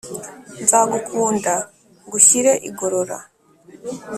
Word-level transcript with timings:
nzagukunda 0.63 1.53
ngushyire 2.07 2.51
igorora 2.69 3.17